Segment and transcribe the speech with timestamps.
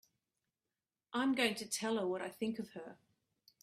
[1.13, 2.97] I'm going to tell her what I think of her!